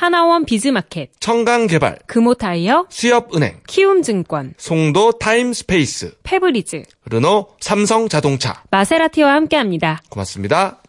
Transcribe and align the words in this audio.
하나원 0.00 0.46
비즈마켓, 0.46 1.10
청강개발, 1.20 1.98
금호타이어, 2.06 2.86
수협은행, 2.88 3.60
키움증권, 3.66 4.54
송도 4.56 5.18
타임스페이스, 5.18 6.14
페브리즈, 6.22 6.84
르노 7.04 7.48
삼성자동차. 7.60 8.62
마세라티와 8.70 9.34
함께합니다. 9.34 10.00
고맙습니다. 10.08 10.80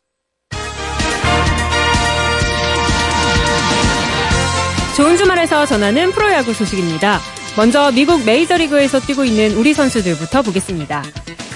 좋은 4.96 5.18
주말에서 5.18 5.66
전하는 5.66 6.12
프로야구 6.12 6.54
소식입니다. 6.54 7.20
먼저 7.58 7.92
미국 7.92 8.24
메이저리그에서 8.24 9.02
뛰고 9.02 9.26
있는 9.26 9.58
우리 9.58 9.74
선수들부터 9.74 10.42
보겠습니다. 10.44 11.04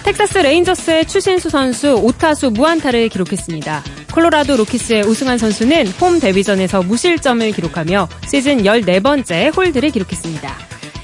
텍사스 0.04 0.40
레인저스의 0.40 1.08
추신수 1.08 1.49
선수 1.49 1.96
5타수 1.96 2.54
무안타를 2.54 3.08
기록했습니다. 3.08 4.05
콜로라도 4.16 4.55
로키스의 4.55 5.04
오승환 5.04 5.38
선수는 5.38 5.88
홈 5.99 6.20
데뷔전에서 6.21 6.82
무실점을 6.84 7.52
기록하며 7.52 8.08
시즌 8.30 8.63
14번째 8.63 9.55
홀드를 9.55 9.91
기록했습니다. 9.91 10.58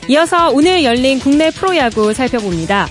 이어서 0.07 0.49
오늘 0.51 0.83
열린 0.85 1.19
국내 1.19 1.51
프로야구 1.51 2.13
살펴봅니다. 2.13 2.87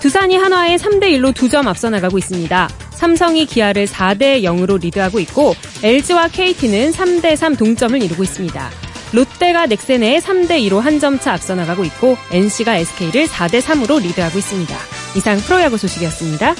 두산이 0.00 0.36
한화에 0.36 0.76
3대1로 0.76 1.32
2점 1.32 1.68
앞서 1.68 1.90
나가고 1.90 2.18
있습니다. 2.18 2.68
삼성이 2.90 3.46
기아를 3.46 3.86
4대 3.86 4.42
0으로 4.42 4.80
리드하고 4.80 5.20
있고 5.20 5.54
LG와 5.82 6.28
KT는 6.28 6.90
3대3 6.92 7.56
동점을 7.56 8.02
이루고 8.02 8.24
있습니다. 8.24 8.70
롯데가 9.12 9.66
넥센에 9.66 10.18
3대2로 10.18 10.80
한 10.80 10.98
점 10.98 11.20
차 11.20 11.34
앞서 11.34 11.54
나가고 11.54 11.84
있고 11.84 12.16
NC가 12.32 12.76
SK를 12.78 13.26
4대3으로 13.28 14.02
리드하고 14.02 14.38
있습니다. 14.38 14.76
이상 15.16 15.36
프로야구 15.38 15.76
소식이었습니다. 15.78 16.54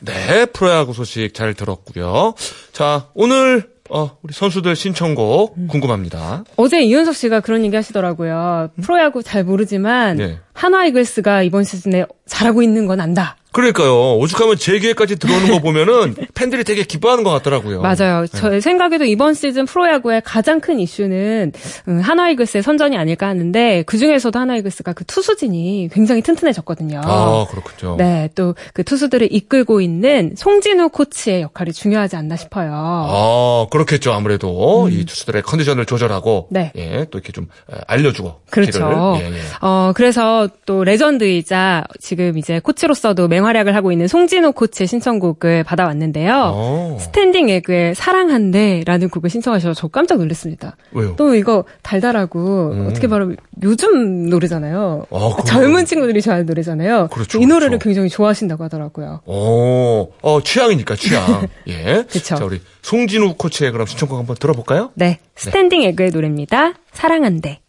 네, 0.00 0.46
프로야구 0.46 0.92
소식 0.92 1.34
잘 1.34 1.54
들었고요. 1.54 2.34
자, 2.72 3.08
오늘 3.14 3.70
어, 3.90 4.18
우리 4.22 4.34
선수들 4.34 4.76
신청곡 4.76 5.56
궁금합니다. 5.68 6.44
어제 6.56 6.82
이윤석 6.82 7.14
씨가 7.14 7.40
그런 7.40 7.64
얘기 7.64 7.74
하시더라고요. 7.74 8.68
프로야구 8.82 9.22
잘 9.22 9.44
모르지만 9.44 10.16
네. 10.16 10.38
한화 10.52 10.84
이글스가 10.86 11.42
이번 11.42 11.64
시즌에 11.64 12.04
잘하고 12.26 12.62
있는 12.62 12.86
건 12.86 13.00
안다. 13.00 13.36
그러니까요. 13.58 14.16
오죽하면 14.18 14.56
재기회까지 14.56 15.16
들어오는 15.16 15.50
거 15.50 15.58
보면은 15.60 16.14
팬들이 16.34 16.64
되게 16.64 16.84
기뻐하는 16.84 17.24
것 17.24 17.30
같더라고요. 17.30 17.80
맞아요. 17.80 18.26
네. 18.26 18.40
제 18.40 18.60
생각에도 18.60 19.04
이번 19.04 19.34
시즌 19.34 19.64
프로야구의 19.66 20.22
가장 20.24 20.60
큰 20.60 20.78
이슈는 20.78 21.52
음, 21.88 22.00
한화 22.00 22.30
이글스의 22.30 22.62
선전이 22.62 22.96
아닐까 22.96 23.26
하는데 23.28 23.82
그 23.86 23.98
중에서도 23.98 24.38
한화 24.38 24.56
이글스가 24.56 24.92
그 24.92 25.04
투수진이 25.04 25.90
굉장히 25.92 26.22
튼튼해졌거든요. 26.22 27.00
아, 27.04 27.46
그렇군요. 27.50 27.96
네, 27.96 28.28
또 28.34 28.54
그 28.72 28.84
투수들을 28.84 29.28
이끌고 29.30 29.80
있는 29.80 30.34
송진우 30.36 30.90
코치의 30.90 31.42
역할이 31.42 31.72
중요하지 31.72 32.16
않나 32.16 32.36
싶어요. 32.36 32.72
아, 32.74 33.66
그렇겠죠. 33.70 34.12
아무래도 34.12 34.88
이 34.90 35.04
투수들의 35.04 35.42
컨디션을 35.42 35.86
조절하고 35.86 36.48
음. 36.50 36.54
네. 36.54 36.72
예, 36.76 37.06
또 37.10 37.18
이렇게 37.18 37.32
좀 37.32 37.48
에, 37.72 37.76
알려주고 37.86 38.42
그렇죠. 38.50 39.18
예, 39.20 39.26
예. 39.26 39.38
어, 39.60 39.92
그래서 39.94 40.48
또 40.66 40.84
레전드이자 40.84 41.84
지금 42.00 42.38
이제 42.38 42.60
코치로서도 42.60 43.28
맹활약을 43.28 43.74
하고 43.74 43.92
있는 43.92 44.08
송진우 44.08 44.52
코치의 44.52 44.86
신청곡을 44.86 45.64
받아왔는데요. 45.64 46.52
어, 46.54 46.98
스탠딩 47.00 47.48
에그의 47.48 47.94
사랑한대라는 47.94 49.08
곡을 49.10 49.30
신청하셔서 49.30 49.74
저 49.74 49.88
깜짝 49.88 50.18
놀랐습니다. 50.18 50.76
왜요? 50.92 51.14
또 51.16 51.34
이거 51.34 51.64
달달하고 51.82 52.70
음. 52.72 52.86
어떻게 52.88 53.06
말하면 53.06 53.36
요즘 53.62 54.28
노래잖아요. 54.28 55.06
어, 55.10 55.30
그럼. 55.32 55.46
젊은 55.46 55.84
친구들이 55.84 56.20
좋아하는 56.22 56.46
노래잖아요. 56.46 57.08
그렇죠, 57.08 57.38
이 57.38 57.46
노래를 57.46 57.78
그렇죠. 57.78 57.84
굉장히 57.84 58.08
좋아하신다고 58.08 58.64
하더라고요. 58.64 59.20
어, 59.26 60.08
어, 60.22 60.40
취향이니까 60.42 60.96
취향. 60.96 61.46
예. 61.68 62.04
그쵸. 62.08 62.36
자, 62.36 62.44
우리 62.44 62.60
송진우 62.82 63.34
코치의 63.36 63.72
그럼 63.72 63.86
신청곡 63.86 64.18
한번 64.18 64.36
들어볼까요? 64.36 64.90
네, 64.94 65.18
스탠딩 65.36 65.82
에그의 65.82 66.10
노래입니다. 66.10 66.74
사랑한대. 66.92 67.60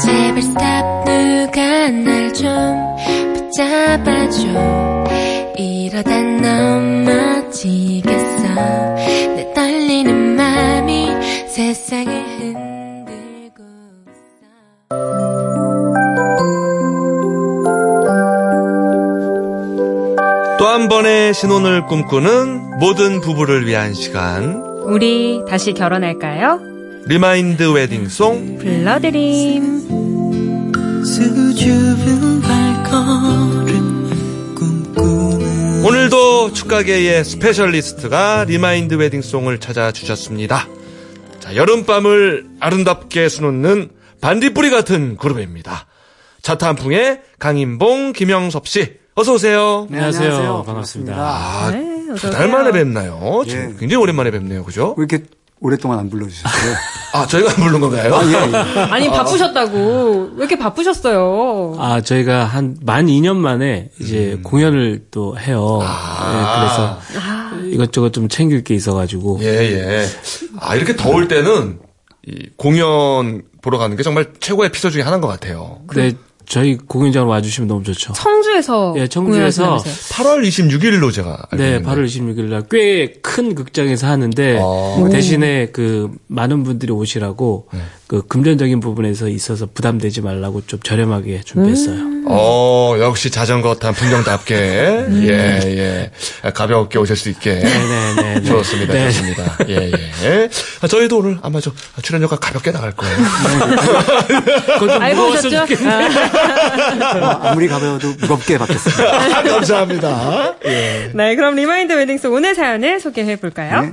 제발 0.00 0.42
스탑 0.42 1.04
누가 1.04 1.88
날 1.90 2.32
좀 2.34 2.50
붙잡아줘 3.34 4.38
이러다 5.56 6.20
넘어지겠어 6.42 8.14
또한 21.04 21.12
번의 21.12 21.34
신혼을 21.34 21.84
꿈꾸는 21.86 22.78
모든 22.78 23.20
부부를 23.20 23.66
위한 23.66 23.92
시간. 23.92 24.62
우리 24.84 25.42
다시 25.46 25.74
결혼할까요? 25.74 26.60
remind 27.04 27.70
wedding 27.70 28.20
song. 28.20 28.56
불러드림. 28.56 29.80
수줍은 31.04 32.40
발걸음 32.40 33.74
꿈꾸는 34.54 35.84
오늘도 35.84 36.54
축가계의 36.54 37.22
specialist가 37.22 38.44
remind 38.44 38.94
wedding 38.94 39.27
song을 39.27 39.60
찾아주셨습니다. 39.60 40.66
자, 41.38 41.54
여름밤을 41.54 42.46
아름답게 42.60 43.28
수놓는 43.28 43.90
반딧불이 44.22 44.70
같은 44.70 45.18
그룹입니다. 45.18 45.86
자탄풍의 46.40 47.20
강인봉, 47.38 48.14
김영섭 48.14 48.66
씨. 48.66 49.03
어서 49.16 49.34
오세요. 49.34 49.86
네, 49.90 49.98
안녕하세요. 49.98 50.64
반갑습니다. 50.66 51.14
아, 51.16 51.70
네, 51.70 52.04
두 52.06 52.12
어서 52.14 52.30
달 52.30 52.46
오세요. 52.46 52.56
만에 52.58 52.72
뵙나요? 52.72 53.42
예. 53.46 53.52
굉장히 53.78 53.96
오랜만에 53.96 54.30
뵙네요. 54.32 54.64
그죠? 54.64 54.94
왜 54.98 55.06
이렇게 55.08 55.24
오랫동안 55.60 56.00
안 56.00 56.10
불러주셨어요? 56.10 56.74
아, 57.12 57.26
저희가 57.26 57.50
안 57.50 57.56
부른 57.56 57.80
건가요? 57.80 58.12
아니 58.90 59.08
바쁘셨다고 59.08 60.30
왜 60.32 60.38
이렇게 60.38 60.58
바쁘셨어요? 60.58 61.76
아, 61.78 62.00
저희가 62.00 62.44
한 62.44 62.76
만 62.82 63.06
2년 63.06 63.36
만에 63.36 63.90
이제 64.00 64.40
공연을 64.42 65.06
또 65.12 65.38
해요. 65.38 65.78
아. 65.82 66.98
네, 67.52 67.60
그래서 67.60 67.66
이것저것 67.72 68.12
좀 68.12 68.28
챙길 68.28 68.64
게 68.64 68.74
있어가지고. 68.74 69.38
예, 69.42 69.46
예. 69.46 70.06
아, 70.58 70.74
이렇게 70.74 70.96
더울 70.96 71.28
때는 71.28 71.78
이 72.26 72.48
공연 72.56 73.42
보러 73.62 73.78
가는 73.78 73.96
게 73.96 74.02
정말 74.02 74.32
최고의 74.40 74.72
피서 74.72 74.90
중에 74.90 75.02
하나인 75.02 75.20
것 75.22 75.28
같아요. 75.28 75.78
네, 75.94 76.12
저희 76.46 76.76
공연장으로 76.76 77.30
와주시면 77.30 77.68
너무 77.68 77.82
좋죠. 77.82 78.12
청주에서 78.12 78.94
예, 78.98 79.06
청주에서 79.08 79.62
공연하신다면서요? 79.80 80.40
8월 80.40 80.46
26일로 80.46 81.12
제가 81.12 81.30
알고 81.50 81.56
네, 81.56 81.76
있는데. 81.76 81.88
8월 81.88 82.04
26일 82.06 82.44
날 82.44 82.62
꽤 82.68 83.20
큰 83.22 83.54
극장에서 83.54 84.06
하는데 84.06 84.58
아. 84.60 85.08
대신에 85.10 85.66
그 85.72 86.10
많은 86.28 86.62
분들이 86.62 86.92
오시라고 86.92 87.68
네. 87.72 87.80
그 88.06 88.22
금전적인 88.26 88.80
부분에서 88.80 89.28
있어서 89.28 89.66
부담되지 89.72 90.20
말라고 90.20 90.62
좀 90.66 90.78
저렴하게 90.80 91.40
준비했어요. 91.44 91.96
음. 91.96 92.13
어, 92.26 92.96
역시 93.00 93.30
자전거 93.30 93.74
탄 93.74 93.92
풍경답게, 93.92 94.54
예, 95.28 95.60
예. 95.64 96.10
가볍게 96.52 96.98
오실 96.98 97.16
수 97.16 97.28
있게. 97.28 97.54
네, 97.54 97.62
네, 97.62 98.34
네. 98.40 98.42
좋습니다, 98.42 98.92
네. 98.94 99.10
좋습니다. 99.10 99.56
예, 99.68 99.90
예. 100.22 100.48
아, 100.80 100.86
저희도 100.86 101.18
오늘 101.18 101.38
아마 101.42 101.60
저 101.60 101.70
출연료가 102.02 102.36
가볍게 102.36 102.72
나갈 102.72 102.92
거예요. 102.92 103.16
알고 105.00 105.28
오셨죠? 105.30 105.58
아, 105.58 107.40
아무리 107.50 107.68
가벼워도 107.68 108.14
무겁게 108.20 108.58
받겠습니다. 108.58 109.02
아, 109.04 109.42
감사합니다. 109.44 110.54
예. 110.64 111.10
네, 111.14 111.36
그럼 111.36 111.56
remind 111.56 111.92
wedding 111.92 112.18
song 112.18 112.32
오늘 112.32 112.54
사연을 112.54 113.00
소개해 113.00 113.36
볼까요? 113.36 113.82
네. 113.82 113.92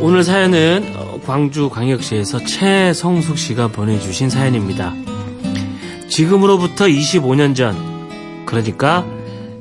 오늘 0.00 0.22
사연은 0.22 0.92
어, 0.96 1.07
광주 1.28 1.68
광역시에서 1.68 2.38
최성숙 2.38 3.36
씨가 3.36 3.68
보내주신 3.68 4.30
사연입니다. 4.30 4.94
지금으로부터 6.08 6.86
25년 6.86 7.54
전, 7.54 7.76
그러니까 8.46 9.04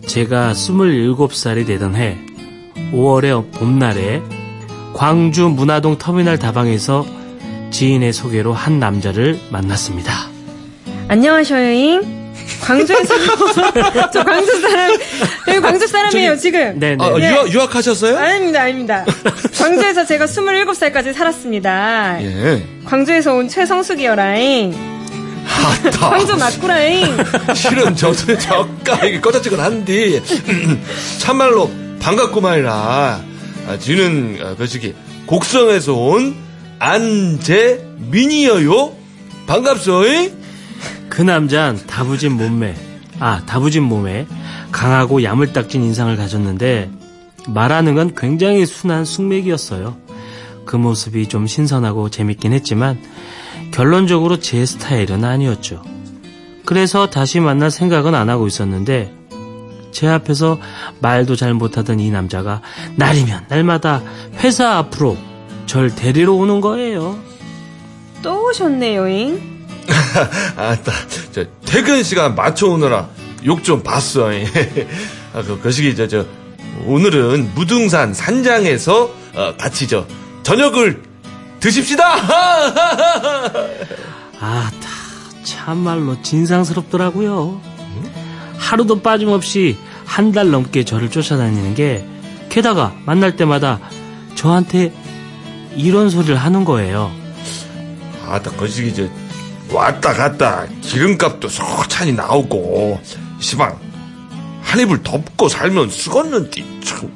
제가 0.07 0.53
27살이 0.53 1.67
되던 1.67 1.97
해 1.97 2.17
5월의 2.93 3.51
봄날에 3.51 4.23
광주 4.93 5.49
문화동 5.49 5.97
터미널 5.97 6.39
다방에서 6.39 7.05
지인의 7.71 8.13
소개로 8.13 8.53
한 8.53 8.79
남자를 8.79 9.37
만났습니다. 9.51 10.13
안녕하셔요잉. 11.09 12.16
광주에서 12.61 13.13
저 14.11 14.23
광주 14.23 14.59
사람 14.61 14.91
여기 15.47 15.59
광주 15.61 15.87
사람이에요 15.87 16.31
저기- 16.31 16.41
지금. 16.41 16.79
네 16.79 16.95
네. 16.95 17.03
아, 17.03 17.09
네. 17.17 17.31
유학, 17.31 17.51
유학하셨어요? 17.53 18.17
아닙니다, 18.17 18.61
아닙니다. 18.61 19.05
광주에서 19.57 20.05
제가 20.05 20.25
27살까지 20.25 21.13
살았습니다. 21.13 22.17
예. 22.21 22.63
광주에서 22.85 23.33
온 23.35 23.47
최성숙이여라잉. 23.47 24.73
아따. 25.47 26.09
광주 26.09 26.35
맞구라잉. 26.35 27.17
실은 27.55 27.95
저도 27.95 28.37
저까 28.37 29.05
이게 29.05 29.21
꺼져지근한디 29.21 30.21
참말로 31.19 31.71
반갑구만이라 32.01 33.21
아, 33.69 33.77
지는 33.79 34.39
아, 34.43 34.55
그저기 34.55 34.93
곡성에서 35.25 35.93
온 35.93 36.35
안재민이여요 36.79 38.93
반갑소이 39.47 40.31
그 41.17 41.23
남자는 41.23 41.87
다부진 41.87 42.33
몸매, 42.33 42.75
아, 43.19 43.41
다부진 43.47 43.81
몸에 43.81 44.27
강하고 44.71 45.23
야물딱진 45.23 45.81
인상을 45.81 46.15
가졌는데 46.15 46.91
말하는 47.47 47.95
건 47.95 48.13
굉장히 48.15 48.67
순한 48.67 49.03
숙맥이었어요. 49.03 49.97
그 50.65 50.75
모습이 50.75 51.27
좀 51.27 51.47
신선하고 51.47 52.11
재밌긴 52.11 52.53
했지만 52.53 53.01
결론적으로 53.71 54.37
제 54.37 54.63
스타일은 54.63 55.23
아니었죠. 55.23 55.81
그래서 56.65 57.09
다시 57.09 57.39
만날 57.39 57.71
생각은 57.71 58.13
안 58.13 58.29
하고 58.29 58.45
있었는데 58.45 59.11
제 59.89 60.07
앞에서 60.07 60.59
말도 60.99 61.35
잘 61.35 61.55
못하던 61.55 61.99
이 61.99 62.11
남자가 62.11 62.61
날이면 62.95 63.45
날마다 63.47 64.03
회사 64.35 64.77
앞으로 64.77 65.17
절 65.65 65.95
데리러 65.95 66.33
오는 66.33 66.61
거예요. 66.61 67.17
또 68.21 68.49
오셨네요잉. 68.49 69.56
아따 70.57 70.91
저 71.31 71.45
퇴근 71.65 72.03
시간 72.03 72.35
맞춰오느라 72.35 73.07
욕 73.45 73.63
좀 73.63 73.81
봤어 73.83 74.29
아, 75.33 75.41
그, 75.43 75.59
그 75.61 75.71
시기 75.71 75.95
저, 75.95 76.07
저 76.07 76.25
오늘은 76.85 77.51
무등산 77.55 78.13
산장에서 78.13 79.11
어, 79.35 79.55
같이 79.57 79.87
저 79.87 80.05
저녁을 80.43 81.01
드십시다 81.59 82.03
아, 84.39 84.71
다 84.79 84.89
참말로 85.43 86.21
진상스럽더라고요. 86.21 87.59
하루도 88.57 89.01
빠짐없이 89.01 89.77
한 90.05 90.31
달 90.31 90.49
넘게 90.51 90.83
저를 90.85 91.09
쫓아다니는 91.11 91.75
게 91.75 92.05
게다가 92.49 92.93
만날 93.05 93.35
때마다 93.35 93.79
저한테 94.35 94.93
이런 95.75 96.09
소리를 96.09 96.35
하는 96.35 96.63
거예요. 96.65 97.11
아따 98.27 98.51
거시기 98.51 98.93
저 98.93 99.07
왔다 99.71 100.13
갔다 100.13 100.65
기름값도 100.81 101.49
석찬이 101.49 102.13
나오고 102.13 103.01
시방 103.39 103.77
한 104.61 104.79
입을 104.79 105.03
덮고 105.03 105.49
살면 105.49 105.89
쓰겄는디 105.89 106.85
참 106.85 107.11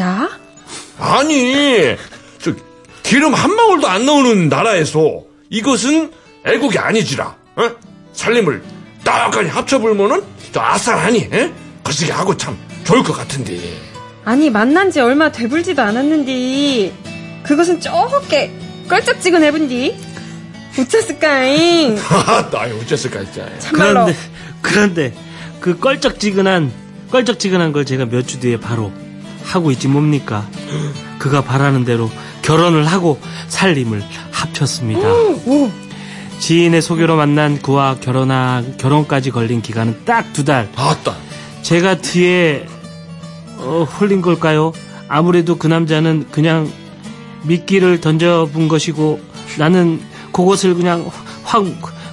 야? 0.00 0.28
아니 0.98 1.96
저 2.40 2.52
기름 3.02 3.34
한 3.34 3.56
방울도 3.56 3.86
안 3.88 4.06
나오는 4.06 4.48
나라에서 4.48 5.22
이것은 5.50 6.12
애국이 6.44 6.78
아니지라 6.78 7.36
어? 7.56 7.70
살림을 8.12 8.62
떡하니 9.04 9.48
합쳐불면은 9.48 10.22
저 10.52 10.60
아싸하니 10.60 11.28
에? 11.32 11.52
거시기 11.84 12.10
하고 12.10 12.36
참 12.36 12.58
좋을 12.84 13.02
것 13.02 13.12
같은데 13.12 13.58
아니 14.24 14.50
만난 14.50 14.90
지 14.90 15.00
얼마 15.00 15.30
되불지도 15.30 15.82
않았는디 15.82 16.92
그것은 17.44 17.80
쪼게 17.80 18.52
껄쩍지근해본디 18.88 20.15
우차스까잉 20.78 21.98
아따 21.98 22.58
어째을까 22.60 23.24
진짜 23.24 23.58
참말로 23.58 24.06
그런데 24.06 24.16
그런데 24.62 25.14
그 25.60 25.78
껄쩍지근한 25.78 26.72
껄쩍지근한 27.10 27.72
걸 27.72 27.84
제가 27.84 28.06
몇 28.06 28.26
주 28.26 28.40
뒤에 28.40 28.58
바로 28.58 28.92
하고 29.44 29.70
있지 29.70 29.86
뭡니까? 29.88 30.48
그가 31.18 31.42
바라는 31.42 31.84
대로 31.84 32.10
결혼을 32.42 32.84
하고 32.84 33.18
살림을 33.48 34.02
합쳤습니다. 34.32 35.08
오, 35.08 35.70
지인의 36.40 36.82
소개로 36.82 37.16
만난 37.16 37.60
그와 37.62 37.96
결혼하, 38.00 38.62
결혼까지 38.78 39.30
걸린 39.30 39.62
기간은 39.62 40.04
딱 40.04 40.32
두 40.32 40.44
달. 40.44 40.68
아따 40.76 41.14
제가 41.62 41.98
뒤에 41.98 42.66
어, 43.58 43.86
홀린 43.98 44.20
걸까요? 44.20 44.72
아무래도 45.08 45.56
그 45.56 45.68
남자는 45.68 46.26
그냥 46.32 46.70
미끼를 47.44 48.00
던져본 48.00 48.66
것이고 48.68 49.20
나는 49.58 50.00
그것을 50.36 50.74
그냥 50.74 51.10
확 51.44 51.64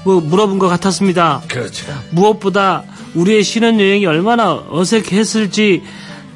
뭐, 0.05 0.21
물어본 0.21 0.57
것 0.57 0.69
같았습니다. 0.69 1.41
그렇지 1.49 1.83
무엇보다 2.11 2.83
우리의 3.15 3.43
신혼여행이 3.43 4.05
얼마나 4.05 4.53
어색했을지 4.69 5.83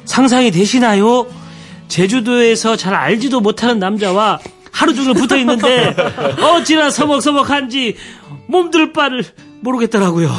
상상이 0.04 0.50
되시나요? 0.50 1.26
제주도에서 1.88 2.76
잘 2.76 2.94
알지도 2.94 3.40
못하는 3.40 3.78
남자와 3.78 4.38
하루 4.70 4.94
종일 4.94 5.14
붙어 5.14 5.38
있는데 5.38 5.96
어찌나 6.42 6.90
서먹서먹한지 6.90 7.96
몸둘 8.48 8.92
바를 8.92 9.24
모르겠더라고요. 9.60 10.30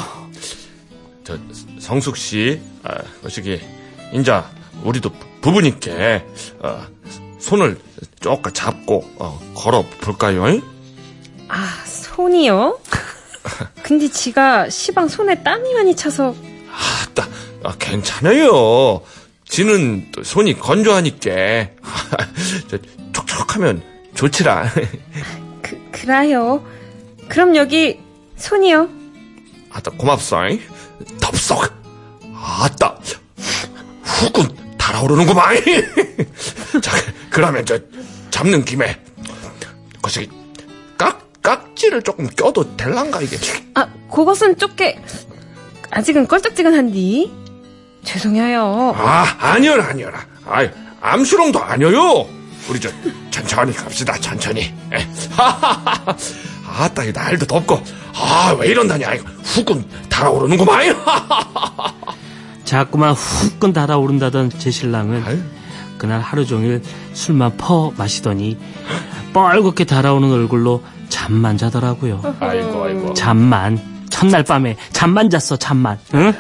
저 1.24 1.38
성숙 1.80 2.16
씨, 2.16 2.60
아, 2.84 2.94
거시기 3.24 3.60
인자 4.14 4.52
우리도 4.84 5.12
부부니께 5.42 6.24
어, 6.60 6.86
손을 7.40 7.80
쪼까 8.20 8.52
잡고 8.52 9.04
어, 9.18 9.42
걸어 9.56 9.84
볼까요? 10.02 10.62
아 11.50 11.84
손이요? 11.86 12.80
근데 13.84 14.08
지가 14.08 14.70
시방 14.70 15.08
손에 15.08 15.44
땀이 15.44 15.74
많이 15.74 15.96
차서 15.96 16.36
아 16.72 17.06
따, 17.14 17.28
아, 17.64 17.74
괜찮아요. 17.78 19.02
지는 19.46 20.12
또 20.12 20.24
손이 20.24 20.60
건조하니까 20.60 21.20
저, 22.70 22.78
촉촉하면 23.12 23.82
좋지라. 24.14 24.72
그, 25.62 25.90
그라요 25.92 26.64
그럼 27.28 27.56
여기 27.56 28.00
손이요 28.38 28.88
아따 29.72 29.92
고맙소. 29.92 30.38
덥석. 31.20 31.80
아따, 32.42 32.98
후군 34.04 34.76
달아오르는구만. 34.78 35.56
자, 36.82 36.92
그러면 37.30 37.66
저 37.66 37.78
잡는 38.32 38.64
김에 38.66 39.00
거시기 40.02 40.30
깍 41.42 41.70
깍지를 41.80 42.02
조금 42.02 42.28
껴도 42.28 42.76
될란가 42.76 43.22
이게. 43.22 43.38
아 43.74 43.88
그것은 44.12 44.58
쪼게 44.58 45.02
아직은 45.92 46.28
껄쩍지근한디 46.28 47.32
죄송해요 48.04 48.94
아, 48.98 49.26
아니여라, 49.40 49.88
아니여라. 49.88 50.20
아이, 50.46 50.70
암수롱도 51.02 51.62
아니어요. 51.62 52.28
우리 52.70 52.80
저, 52.80 52.90
천천히 53.30 53.74
갑시다, 53.74 54.14
천천히. 54.20 54.62
에. 54.62 55.08
하하하. 55.32 56.16
아따, 56.66 57.04
이 57.04 57.12
날도 57.12 57.46
덥고, 57.46 57.82
아, 58.16 58.56
왜 58.58 58.68
이런다냐. 58.68 59.16
이거 59.16 59.26
후군 59.44 59.86
달아오르는구만. 60.08 60.96
자꾸만 62.64 63.14
후끈 63.14 63.74
달아오른다던 63.74 64.52
제 64.60 64.72
신랑은 64.72 65.24
아유. 65.26 65.40
그날 65.98 66.22
하루 66.22 66.46
종일 66.46 66.82
술만 67.14 67.58
퍼 67.58 67.92
마시더니 67.98 68.58
뻘겋게 69.34 69.86
달아오는 69.86 70.32
얼굴로 70.32 70.82
잠만 71.10 71.58
자더라고요. 71.58 72.22
아이고, 72.40 72.84
아이고. 72.84 73.14
잠만. 73.14 73.80
첫날 74.10 74.44
밤에 74.44 74.76
잠만 74.92 75.30
잤어 75.30 75.58
잠만. 75.58 75.98
응? 76.14 76.34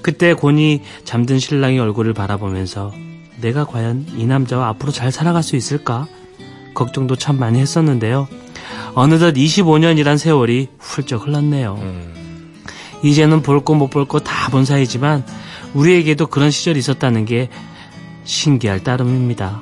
그때 0.00 0.34
곤히 0.34 0.82
잠든 1.04 1.38
신랑의 1.38 1.78
얼굴을 1.78 2.12
바라보면서 2.14 2.92
내가 3.40 3.64
과연 3.64 4.06
이 4.16 4.26
남자와 4.26 4.68
앞으로 4.68 4.90
잘 4.92 5.12
살아갈 5.12 5.42
수 5.42 5.56
있을까? 5.56 6.06
걱정도 6.74 7.16
참 7.16 7.38
많이 7.38 7.58
했었는데요. 7.60 8.26
어느덧 8.94 9.34
25년이란 9.34 10.18
세월이 10.18 10.68
훌쩍 10.78 11.26
흘렀네요. 11.26 11.78
이제는 13.04 13.42
볼 13.42 13.60
거 13.64 13.74
못 13.74 13.90
볼 13.90 14.06
거 14.06 14.18
다 14.20 14.50
본 14.50 14.64
사이지만 14.64 15.24
우리에게도 15.74 16.26
그런 16.28 16.50
시절이 16.50 16.78
있었다는 16.78 17.24
게 17.24 17.48
신기할 18.24 18.82
따름입니다. 18.84 19.60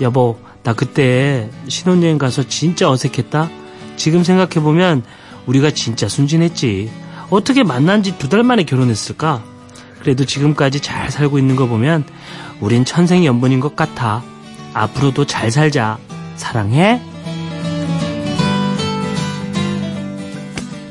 여보 0.00 0.38
나 0.64 0.72
그때 0.72 1.50
신혼여행 1.68 2.18
가서 2.18 2.48
진짜 2.48 2.90
어색했다 2.90 3.50
지금 3.96 4.24
생각해보면 4.24 5.04
우리가 5.46 5.70
진짜 5.70 6.08
순진했지. 6.08 6.90
어떻게 7.30 7.62
만난 7.62 8.02
지 8.02 8.16
두 8.18 8.28
달 8.28 8.42
만에 8.42 8.64
결혼했을까? 8.64 9.44
그래도 10.00 10.24
지금까지 10.24 10.80
잘 10.80 11.10
살고 11.10 11.38
있는 11.38 11.54
거 11.56 11.66
보면 11.66 12.04
우린 12.60 12.84
천생연분인 12.84 13.60
것 13.60 13.76
같아. 13.76 14.22
앞으로도 14.72 15.26
잘 15.26 15.50
살자. 15.50 15.98
사랑해. 16.36 17.00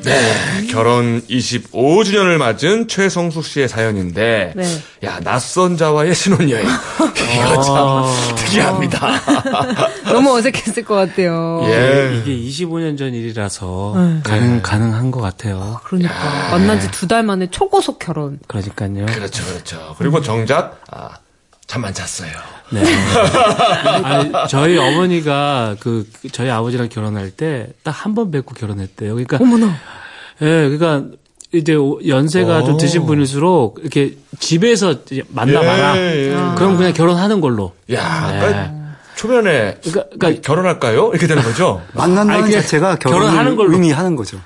네, 0.04 0.68
결혼 0.68 1.22
25주년을 1.28 2.38
맞은 2.38 2.88
최성숙 2.88 3.46
씨의 3.46 3.68
사연인데, 3.70 4.54
네. 4.56 4.64
야, 5.06 5.20
낯선 5.24 5.78
자와의 5.78 6.14
신혼여행. 6.16 6.66
이거 7.34 7.62
참 7.62 8.36
특이합니다. 8.36 9.00
너무 10.06 10.36
어색했을 10.38 10.84
것 10.86 10.96
같아요. 10.96 11.62
예. 11.66 12.22
이게 12.24 12.36
25년 12.66 12.98
전 12.98 13.14
일이라서 13.14 13.94
네. 13.96 14.20
가능, 14.24 14.62
가능한 14.62 15.12
것 15.12 15.22
같아요. 15.22 15.80
그러니까 15.84 16.14
만난 16.52 16.80
지 16.80 16.88
두 16.92 17.08
달 17.08 17.24
만에 17.24 17.48
초고속 17.50 18.00
결혼. 18.00 18.40
그러니까요. 18.48 19.06
그렇죠, 19.08 19.44
그렇죠. 19.46 19.96
그리고 19.98 20.22
정작, 20.22 20.82
아, 20.92 21.10
잠만 21.68 21.94
잤어요. 21.94 22.32
네. 22.72 22.82
아니, 24.04 24.32
저희 24.50 24.78
어머니가 24.78 25.76
그 25.80 26.08
저희 26.32 26.50
아버지랑 26.50 26.90
결혼할 26.90 27.32
때 27.32 27.68
딱 27.84 27.92
한 28.06 28.14
번 28.16 28.32
뵙고 28.32 28.54
결혼했대요. 28.56 29.14
그러니까 29.16 29.38
어머나. 29.42 29.68
예, 30.42 30.46
그러니까 30.70 31.04
이제 31.54 31.74
연세가 32.08 32.60
오. 32.60 32.64
좀 32.66 32.78
드신 32.78 33.06
분일수록 33.06 33.80
이렇게 33.82 34.18
집에서 34.40 34.92
이제 35.12 35.22
만나 35.30 35.62
봐라. 35.62 35.98
예, 35.98 36.30
예. 36.30 36.56
그럼 36.56 36.78
그냥 36.78 36.94
결혼하는 36.94 37.42
걸로. 37.42 37.74
야, 37.94 38.32
네. 38.32 38.83
초면에 39.16 39.78
그러니까, 39.84 40.06
그러니까 40.18 40.42
결혼할까요? 40.42 41.12
이렇게 41.12 41.28
되는 41.28 41.44
거죠? 41.44 41.82
만난다는 41.94 42.52
자체가 42.52 42.96
결혼을 42.98 43.26
결혼하는 43.26 43.56
걸로. 43.56 43.74
의미하는 43.74 44.16
거죠. 44.16 44.40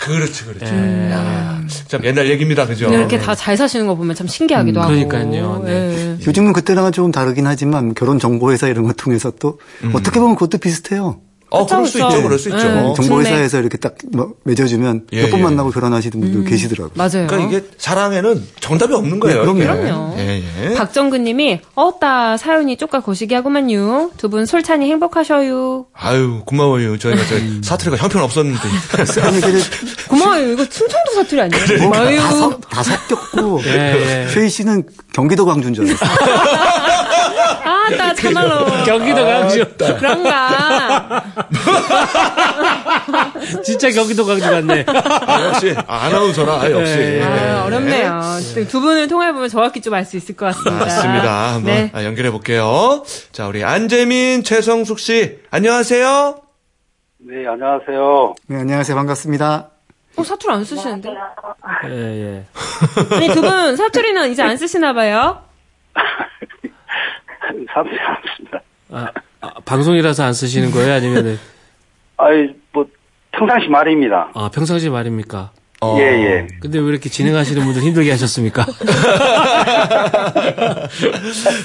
예. 0.76 1.12
야, 1.12 1.62
참 1.88 2.04
옛날 2.04 2.30
얘기입니다, 2.30 2.66
그죠? 2.66 2.86
근데 2.86 3.00
이렇게 3.00 3.18
다잘 3.18 3.58
사시는 3.58 3.88
거 3.88 3.96
보면 3.96 4.16
참 4.16 4.28
신기하기도 4.28 4.82
하고. 4.82 4.90
그러니까요, 4.90 5.64
네. 5.66 5.72
예. 6.20 6.26
요즘은 6.26 6.54
그때랑은 6.54 6.92
좀 6.92 7.12
다르긴 7.12 7.48
하지만 7.48 7.94
결혼 7.94 8.20
정보 8.20 8.52
회사 8.52 8.68
이런 8.68 8.86
거 8.86 8.94
통해서 8.94 9.32
또 9.40 9.60
어떻게 9.94 10.20
보면 10.20 10.36
그것도 10.36 10.58
비슷해요. 10.58 11.22
어, 11.50 11.66
그럴 11.66 11.88
수 11.88 11.98
있죠. 12.00 12.22
그럴 12.24 12.38
수 12.38 12.50
있죠. 12.50 12.58
네. 12.68 12.94
정보회사에서 12.96 13.60
이렇게 13.60 13.78
딱뭐 13.78 14.34
맺어주면 14.44 15.08
예, 15.14 15.24
몇번 15.24 15.40
예. 15.40 15.44
만나고 15.44 15.70
결혼하시는 15.72 16.20
분들 16.20 16.50
계시더라고요. 16.50 16.92
맞아요. 16.96 17.28
그러니까 17.28 17.38
이게 17.58 17.66
사랑에는 17.78 18.44
정답이 18.60 18.94
없는 18.94 19.20
거예요. 19.22 19.46
네, 19.46 19.54
그럼요. 19.66 19.82
그럼요. 19.82 20.16
예, 20.18 20.44
예. 20.72 20.74
박정근 20.76 21.24
님이 21.24 21.62
어따 21.76 22.36
사연이 22.38 22.76
쪽가 22.78 23.00
거시기 23.02 23.34
하구만요. 23.34 24.12
두 24.18 24.28
분 24.28 24.46
솔찬히 24.46 24.90
행복하셔요. 24.92 25.86
아유, 25.94 26.42
고마워요. 26.46 26.98
저희가 26.98 27.22
저 27.30 27.36
사투리가 27.70 27.96
형편 27.96 28.22
없었는데. 28.24 28.60
아니, 29.24 29.40
근데 29.40 29.60
고마워요. 30.10 30.52
이거 30.52 30.66
충청도 30.66 31.14
사투리 31.16 31.42
아니에요? 31.42 31.92
아유. 31.94 32.18
다, 32.20 32.32
섞, 32.34 32.62
다 32.70 32.84
섞였고 32.84 33.62
예, 33.68 34.26
예. 34.26 34.34
최희 34.34 34.50
씨는 34.50 34.84
경기도 35.14 35.46
광주인 35.46 35.74
줄 35.74 35.86
알았어요. 35.88 36.10
아따 37.94 38.14
참말로. 38.14 38.66
경기도 38.86 39.26
강주. 39.26 39.66
그런가. 39.78 41.24
진짜 43.64 43.90
경기도 43.92 44.26
강주 44.26 44.50
같네. 44.50 44.86
아, 44.88 45.44
역시 45.46 45.76
아나운서라 45.88 46.54
아, 46.62 46.72
역시. 46.72 46.94
예. 47.00 47.24
아, 47.24 47.66
어렵네요. 47.66 48.22
두 48.70 48.82
분을 48.82 49.08
통해 49.08 49.32
보면 49.32 49.50
정확히 49.50 49.82
좀 49.82 49.94
알 49.94 50.06
수 50.06 50.18
있을 50.18 50.36
것 50.36 50.46
같습니다. 50.48 50.86
맞습니다. 50.86 51.54
한번 51.54 51.74
네. 51.74 51.92
아, 51.94 52.04
연결해 52.04 52.32
볼게요. 52.32 53.04
자, 53.32 53.48
우리 53.48 53.64
안재민, 53.64 54.44
최성숙 54.44 55.00
씨, 55.00 55.40
안녕하세요. 55.52 56.40
네, 57.20 57.48
안녕하세요. 57.48 58.36
네, 58.48 58.58
안녕하세요. 58.58 58.96
반갑습니다. 58.96 59.70
어, 60.18 60.24
사투리 60.24 60.54
안 60.54 60.64
쓰시는데? 60.64 61.10
예, 61.90 61.94
예. 61.94 62.46
아니, 63.16 63.28
두분 63.30 63.76
사투리는 63.76 64.32
이제 64.32 64.42
안 64.44 64.58
쓰시나 64.58 64.94
봐요? 64.94 65.42
사투리 67.74 67.98
않습니다. 68.00 68.62
아, 68.92 69.08
아, 69.42 69.50
방송이라서 69.66 70.24
안 70.24 70.34
쓰시는 70.34 70.72
거예요? 70.72 70.94
아니면 70.94 71.40
아이, 72.18 72.50
뭐, 72.72 72.86
평상시 73.32 73.68
말입니다. 73.68 74.30
아, 74.34 74.50
평상시 74.54 74.90
말입니까? 74.90 75.52
어. 75.82 75.96
예, 76.00 76.04
예. 76.04 76.48
근데 76.60 76.80
왜 76.80 76.86
이렇게 76.88 77.08
진행하시는 77.08 77.64
분들 77.64 77.84
힘들게 77.84 78.10
하셨습니까? 78.12 78.66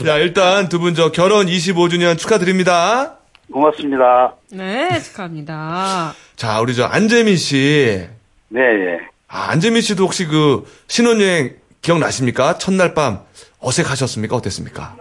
자, 0.05 0.19
일단 0.19 0.69
두 0.69 0.79
분 0.81 0.95
저 0.95 1.11
결혼 1.12 1.47
25주년 1.47 2.19
축하드립니다. 2.19 3.17
고맙습니다. 3.51 4.35
네, 4.51 5.01
축하합니다. 5.01 6.15
자, 6.37 6.61
우리 6.61 6.75
저 6.75 6.85
안재민 6.85 7.37
씨. 7.37 8.07
네, 8.49 8.61
예. 8.61 8.99
아, 9.29 9.51
안재민 9.51 9.81
씨도 9.81 10.05
혹시 10.05 10.27
그 10.27 10.67
신혼여행 10.89 11.55
기억나십니까? 11.81 12.59
첫날 12.59 12.93
밤 12.95 13.21
어색하셨습니까? 13.61 14.37
어땠습니까? 14.37 14.97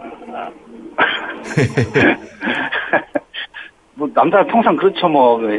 뭐, 3.94 4.08
남자 4.14 4.44
통상 4.50 4.76
그렇죠, 4.76 5.08
뭐. 5.08 5.38
네. 5.40 5.58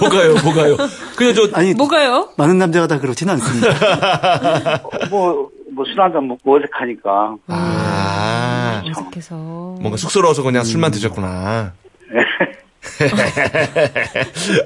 뭐가요, 0.00 0.34
뭐가요? 0.44 0.76
그냥 1.16 1.34
저, 1.34 1.48
아니, 1.54 1.72
뭐가요? 1.74 2.30
많은 2.36 2.58
남자가 2.58 2.86
다 2.86 2.98
그렇지는 2.98 3.34
않습니다. 3.34 3.68
뭐, 5.10 5.48
뭐, 5.72 5.84
술 5.86 5.98
한 6.00 6.12
잔 6.12 6.26
먹고 6.28 6.56
어색하니까. 6.56 7.36
아, 7.48 8.82
어색해서. 8.86 9.34
뭔가 9.80 9.96
쑥스러워서 9.96 10.42
그냥 10.42 10.64
술만 10.64 10.90
드셨구나. 10.90 11.72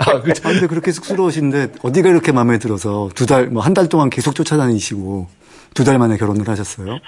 아, 0.00 0.20
그, 0.20 0.32
아, 0.42 0.48
근데 0.52 0.66
그렇게 0.66 0.92
쑥스러우신데 0.92 1.72
어디가 1.82 2.08
이렇게 2.10 2.32
마음에 2.32 2.58
들어서 2.58 3.08
두 3.14 3.26
달, 3.26 3.46
뭐 3.46 3.62
한 3.62 3.74
달 3.74 3.88
동안 3.88 4.10
계속 4.10 4.34
쫓아다니시고 4.34 5.28
두 5.74 5.84
달 5.84 5.98
만에 5.98 6.16
결혼을 6.16 6.48
하셨어요? 6.48 6.98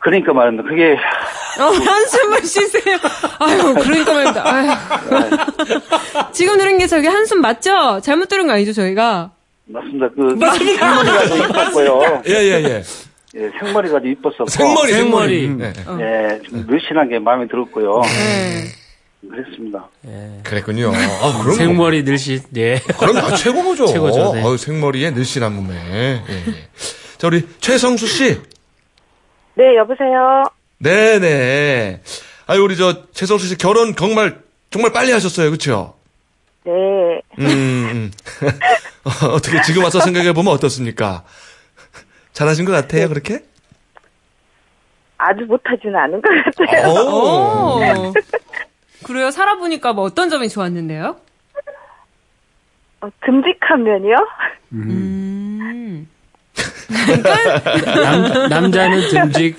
그러니까 0.00 0.32
말입니다. 0.32 0.68
그게, 0.68 0.92
어, 1.60 1.64
한숨을 1.64 2.44
쉬세요. 2.44 2.96
아유, 3.40 3.74
그러니까 3.74 4.12
말입니다. 4.14 4.42
아유. 4.46 4.68
지금 6.32 6.56
들은 6.58 6.78
게 6.78 6.86
저기 6.86 7.06
한숨 7.08 7.40
맞죠? 7.40 8.00
잘못 8.02 8.28
들은 8.28 8.46
거 8.46 8.52
아니죠, 8.52 8.72
저희가? 8.72 9.32
맞습니다. 9.66 10.08
그, 10.14 10.36
생머리가 10.38 11.26
좀 11.26 11.38
이뻤고요. 11.38 12.22
예, 12.28 12.32
예, 12.32 12.64
예. 12.64 12.82
예, 13.34 13.50
생머리가 13.60 13.98
좀 14.00 14.06
이뻤었고. 14.10 14.46
생머리, 14.46 14.92
생머리. 14.92 15.40
생머리. 15.42 15.72
네. 15.72 15.72
예, 16.00 16.42
좀 16.48 16.64
늘씬한 16.68 17.08
게 17.10 17.18
마음에 17.18 17.46
들었고요. 17.48 18.00
네. 18.02 18.64
그랬습니다. 19.28 19.88
그랬군요. 20.44 20.92
아, 20.94 21.42
그럼. 21.42 21.56
생머리 21.56 22.04
늘씬, 22.04 22.40
예. 22.56 22.80
그럼 22.98 23.16
아, 23.18 23.34
최고죠. 23.34 23.86
최고죠, 23.88 24.32
네. 24.34 24.42
아유, 24.44 24.56
생머리에 24.56 25.10
늘씬한 25.10 25.54
몸에. 25.54 25.74
예, 25.74 26.22
예. 26.30 26.54
자, 27.18 27.26
우리 27.26 27.46
최성수 27.60 28.06
씨. 28.06 28.40
네, 29.58 29.74
여보세요. 29.74 30.44
네네. 30.78 32.00
아유, 32.46 32.62
우리 32.62 32.76
저 32.76 33.10
최성수 33.10 33.48
씨 33.48 33.58
결혼 33.58 33.96
정말, 33.96 34.38
정말 34.70 34.92
빨리 34.92 35.10
하셨어요. 35.10 35.50
그쵸? 35.50 35.96
네. 36.62 36.72
음, 37.40 37.44
음. 37.44 38.10
어, 39.04 39.26
어떻게 39.34 39.60
지금 39.62 39.82
와서 39.82 39.98
생각해보면 39.98 40.52
어떻습니까? 40.52 41.24
잘하신 42.32 42.66
것 42.66 42.72
같아요, 42.72 43.08
그렇게? 43.08 43.40
아주 45.16 45.44
못하지는 45.44 45.96
않은 45.96 46.22
것 46.22 46.30
같아요. 46.44 46.88
오. 46.94 47.80
오. 47.80 48.12
그래요? 49.04 49.32
살아보니까 49.32 49.92
뭐 49.92 50.04
어떤 50.04 50.30
점이 50.30 50.48
좋았는데요? 50.48 51.16
어, 53.00 53.08
듬직한 53.26 53.82
면이요? 53.82 54.16
음. 54.74 56.08
남, 58.02 58.48
남자는 58.48 59.08
듬직, 59.10 59.56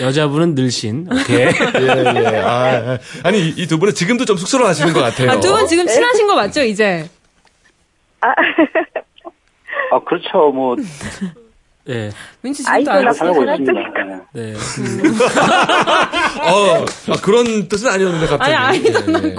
여자분은 0.00 0.54
늘씬. 0.54 1.06
오케이. 1.10 1.38
예, 1.46 2.14
예. 2.16 2.42
아, 2.44 2.98
아니, 3.22 3.48
이 3.50 3.66
두 3.66 3.78
분은 3.78 3.94
지금도 3.94 4.24
좀 4.24 4.36
쑥스러워 4.36 4.68
하시는 4.70 4.92
것 4.92 5.00
같아요. 5.00 5.30
아, 5.30 5.40
두 5.40 5.52
분 5.52 5.66
지금 5.66 5.86
친하신 5.86 6.26
거 6.26 6.34
맞죠, 6.34 6.62
이제? 6.62 7.08
아, 8.20 8.28
아, 9.92 9.98
그렇죠. 10.04 10.50
뭐, 10.52 10.76
예. 11.88 12.10
왠지 12.42 12.62
지금도 12.62 12.92
나 12.92 13.12
살고. 13.12 13.42
있습니다. 13.42 13.72
예. 14.36 14.40
네. 14.40 14.54
어, 16.48 16.84
아, 17.08 17.20
그런 17.22 17.68
뜻은 17.68 17.88
아니었는데, 17.88 18.26
갑자기. 18.28 18.52
아니, 18.52 18.54
아이도 18.54 19.00
예, 19.00 19.34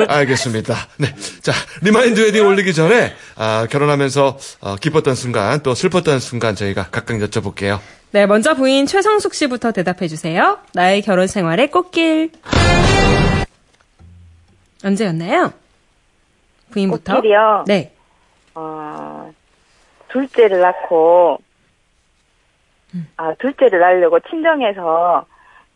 예. 0.00 0.04
알겠습니다. 0.06 0.74
네. 0.98 1.14
자, 1.40 1.52
remind 1.82 2.20
wedding 2.20 2.46
올리기 2.46 2.74
전에, 2.74 3.14
아, 3.36 3.66
결혼하면서, 3.70 4.38
어, 4.60 4.76
기뻤던 4.76 5.14
순간, 5.14 5.62
또 5.62 5.74
슬펐던 5.74 6.20
순간 6.20 6.54
저희가 6.54 6.88
각각 6.90 7.16
여쭤볼게요. 7.16 7.80
네, 8.12 8.26
먼저 8.26 8.54
부인 8.54 8.86
최성숙 8.86 9.34
씨부터 9.34 9.72
대답해 9.72 10.06
주세요. 10.08 10.58
나의 10.74 11.00
결혼 11.00 11.26
생활의 11.26 11.70
꽃길. 11.70 12.32
언제였나요? 14.84 15.52
부인부터. 16.72 17.14
꽃길이요? 17.16 17.64
네. 17.66 17.92
어, 18.54 19.32
둘째를 20.12 20.60
낳고, 20.60 21.38
아, 23.16 23.34
둘째를 23.34 23.80
낳으려고 23.80 24.18
친정에서 24.20 25.24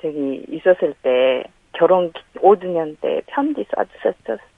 저기 0.02 0.44
있었을 0.50 0.94
때, 1.02 1.44
결혼 1.72 2.12
5주년 2.36 2.96
때 3.00 3.20
편지 3.26 3.64
써줬, 3.74 4.14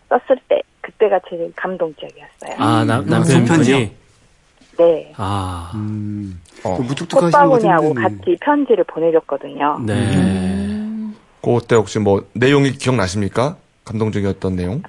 썼을 0.08 0.38
때, 0.48 0.62
그때가 0.80 1.20
제일 1.28 1.52
감동적이었어요. 1.56 2.54
아, 2.58 2.84
남, 2.84 3.00
음, 3.00 3.06
편지요? 3.06 3.38
남편분이. 3.38 3.96
네. 4.78 5.12
아, 5.16 5.72
음, 5.74 6.40
어. 6.64 6.76
꽃바구니하고. 6.76 7.94
같이 7.94 8.36
편지를 8.40 8.84
보내줬거든요. 8.84 9.80
네. 9.86 9.94
그때 11.42 11.76
혹시 11.76 11.98
뭐, 11.98 12.26
내용이 12.34 12.72
기억나십니까? 12.72 13.56
감동적이었던 13.84 14.56
내용? 14.56 14.82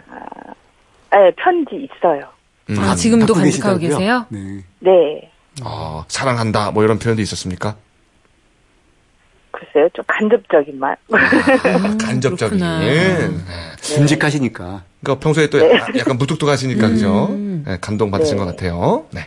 네, 1.12 1.32
편지 1.38 1.76
있어요. 1.76 2.28
음. 2.70 2.80
아, 2.80 2.96
지금도 2.96 3.34
갖고 3.34 3.44
간직하고? 3.44 3.80
계세요? 3.80 4.26
네. 4.30 4.64
네. 4.80 5.32
어, 5.64 6.04
사랑한다 6.08 6.72
뭐 6.72 6.84
이런 6.84 7.00
표현도 7.00 7.22
있었습니까? 7.22 7.76
글쎄요, 9.52 9.90
좀 9.94 10.06
간접적인 10.08 10.80
말. 10.80 10.96
간접적인. 12.00 12.60
그렇구나. 12.60 12.80
네. 12.80 13.30
듬직하시니까. 13.82 14.84
그러니까 15.02 15.20
평소에 15.24 15.50
또 15.50 15.60
야- 15.60 15.88
약간 15.98 16.18
무뚝뚝하시니까 16.18 16.90
그죠? 16.90 17.30
네, 17.32 17.78
감동 17.82 18.12
받으신 18.12 18.36
네. 18.38 18.44
것 18.44 18.52
같아요. 18.52 19.06
네. 19.12 19.22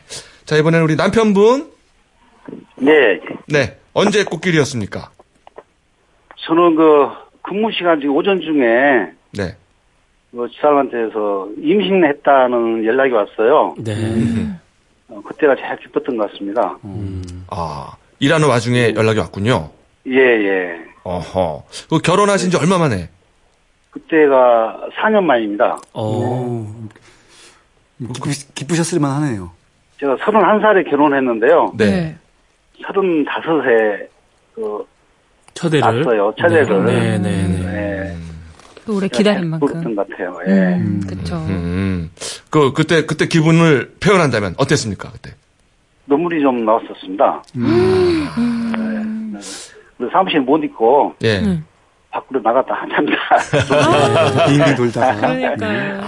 자 0.44 0.56
이번에는 0.56 0.84
우리 0.84 0.94
남편분. 0.94 1.72
네. 2.76 2.92
네. 3.48 3.78
언제 3.92 4.22
꽃길이었습니까? 4.24 5.10
저는 6.46 6.76
그 6.76 7.08
근무 7.42 7.70
시간 7.72 8.00
지금 8.00 8.14
오전 8.14 8.40
중에 8.40 9.10
네. 9.32 9.56
그 10.30 10.48
지사람한테서 10.54 11.48
임신했다는 11.60 12.84
연락이 12.84 13.12
왔어요. 13.12 13.74
네. 13.78 13.94
어, 15.10 15.20
그때가 15.26 15.56
제일 15.56 15.76
기뻤던 15.78 16.16
것 16.16 16.30
같습니다. 16.30 16.78
아 17.48 17.92
일하는 18.18 18.48
와중에 18.48 18.94
연락이 18.94 19.18
왔군요. 19.18 19.70
예, 20.06 20.16
예. 20.16 20.76
어허. 21.02 21.64
그 21.90 21.98
결혼하신 21.98 22.50
지 22.50 22.56
얼마 22.56 22.78
만에? 22.78 23.08
그때가 23.90 24.88
4년 24.96 25.24
만입니다. 25.24 25.78
어. 25.92 26.66
기쁘, 27.98 28.30
기쁘 28.54 28.76
셨을만 28.76 29.10
하네요. 29.22 29.50
제가 29.98 30.16
31살에 30.16 30.88
결혼했는데요. 30.88 31.74
네. 31.76 32.16
35세 32.82 34.08
그 34.54 34.86
첫애를. 35.54 35.80
낳았어요. 35.80 36.32
첫애를. 36.38 36.84
네, 36.84 37.18
네, 37.18 37.46
네. 37.46 37.58
네. 37.66 38.16
또 38.86 38.96
오래 38.96 39.08
기다린 39.08 39.48
만큼. 39.48 39.94
것 39.94 40.08
같아요. 40.08 40.38
예. 40.46 40.74
음, 40.76 41.00
그쵸. 41.06 41.36
음. 41.36 42.10
그 42.50 42.72
그때 42.72 43.04
그때 43.06 43.26
기분을 43.26 43.94
표현한다면 44.00 44.54
어땠습니까 44.56 45.10
그때? 45.12 45.34
눈물이 46.06 46.40
좀 46.42 46.64
나왔었습니다. 46.64 47.42
네. 47.54 47.64
그래서 49.96 50.12
사무실 50.12 50.40
못 50.40 50.62
있고 50.64 51.14
예. 51.22 51.38
음. 51.40 51.64
밖으로 52.10 52.40
나갔다 52.42 52.74
한참 52.74 53.06
다. 53.06 54.46
빙빙 54.46 54.74
돌다가. 54.76 55.14
그러니까요. 55.16 56.00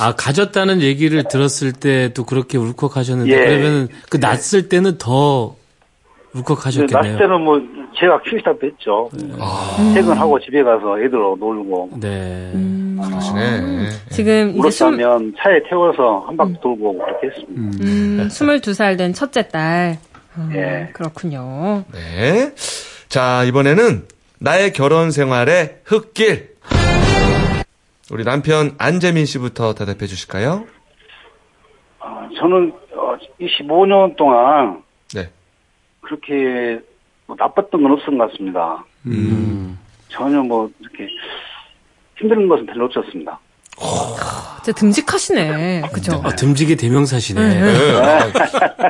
아, 0.00 0.12
가졌다는 0.14 0.80
얘기를 0.82 1.22
들었을 1.24 1.72
때도 1.72 2.24
그렇게 2.24 2.56
울컥하셨는데, 2.58 3.30
예. 3.32 3.44
그러면 3.44 3.88
그 4.10 4.16
낳았을 4.18 4.68
때는 4.68 4.96
더 4.98 5.54
울컥하셨겠네요. 6.34 6.96
났을 6.96 7.18
때는 7.18 7.40
뭐 7.42 7.60
제가 7.98 8.20
키우시다고 8.22 8.58
했죠. 8.62 9.10
퇴근하고 9.94 10.40
집에 10.40 10.62
가서 10.62 10.98
애들하고 11.00 11.36
놀고 11.38 11.90
네. 12.00 12.52
그러시네. 13.04 13.88
지금 14.10 14.54
이제 14.56 14.70
스물, 14.70 14.94
울었다면 14.94 15.34
차에 15.38 15.62
태워서 15.68 16.24
한 16.26 16.36
바퀴 16.36 16.54
돌고 16.60 16.90
오고 16.90 16.98
그렇게 17.04 17.26
했습니다. 17.28 17.84
음, 17.84 18.28
22살 18.28 18.96
된 18.96 19.12
첫째 19.12 19.48
딸. 19.48 19.98
어, 20.36 20.48
예. 20.54 20.88
그렇군요. 20.94 21.84
네. 21.92 22.52
자 23.08 23.44
이번에는 23.44 24.04
나의 24.38 24.72
결혼 24.72 25.10
생활의 25.10 25.80
흙길. 25.84 26.52
우리 28.10 28.24
남편 28.24 28.74
안재민 28.78 29.24
씨부터 29.26 29.74
대답해 29.74 30.06
주실까요? 30.06 30.64
아, 32.00 32.28
저는 32.38 32.72
어, 32.94 33.16
25년 33.40 34.16
동안 34.16 34.82
네. 35.14 35.28
그렇게 36.02 36.80
뭐 37.26 37.36
나빴던 37.38 37.82
건 37.82 37.92
없었던 37.92 38.18
것 38.18 38.30
같습니다. 38.30 38.84
음. 39.06 39.78
전혀 40.08 40.40
뭐 40.42 40.70
이렇게 40.80 41.08
힘든 42.18 42.48
것은 42.48 42.66
별로 42.66 42.84
없었습니다. 42.86 43.38
진짜 44.62 44.78
듬직하시네. 44.78 45.82
그죠? 45.92 46.20
아, 46.24 46.28
듬직의 46.30 46.76
대명사시네. 46.76 47.40
네. 47.72 47.96
아, 47.96 48.30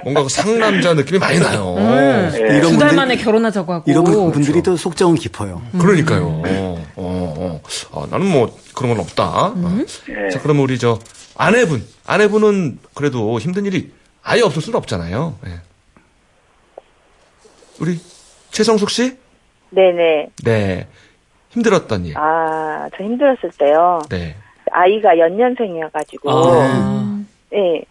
뭔가 0.05 0.23
그 0.25 0.29
상남자 0.29 0.93
느낌이 0.93 1.19
많이 1.19 1.39
나요. 1.39 1.77
예. 1.79 2.39
이런 2.59 2.73
두달 2.73 2.91
분들- 2.91 2.95
만에 2.97 3.17
결혼하자고 3.17 3.73
하고. 3.73 3.91
이런 3.91 4.05
분들이 4.05 4.63
또 4.63 4.77
속정은 4.77 5.15
깊어요. 5.15 5.63
그러니까요. 5.79 6.43
어, 6.45 6.85
어, 6.97 7.35
어. 7.39 7.63
아, 8.03 8.07
나는 8.11 8.27
뭐 8.31 8.55
그런 8.75 8.91
건 8.95 9.01
없다. 9.01 9.47
어. 9.55 9.79
예. 10.11 10.29
자, 10.29 10.41
그러면 10.43 10.65
우리 10.65 10.79
저 10.79 10.99
아내분, 11.39 11.83
아내분은 12.07 12.79
그래도 12.93 13.39
힘든 13.39 13.65
일이 13.65 13.93
아예 14.23 14.43
없을 14.43 14.61
수는 14.61 14.77
없잖아요. 14.77 15.37
예. 15.47 15.61
우리 17.83 17.99
최성숙 18.51 18.91
씨, 18.91 19.17
네네. 19.71 20.29
네 20.45 20.87
힘들었던 21.51 22.07
일, 22.07 22.17
아, 22.17 22.89
저 22.97 23.03
힘들었을 23.03 23.51
때요. 23.59 23.99
네, 24.09 24.37
아이가 24.71 25.19
연년생이어가지고, 25.19 26.31
아. 26.31 27.21
예. 27.53 27.83